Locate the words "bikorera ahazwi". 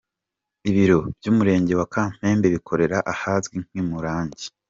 2.55-3.55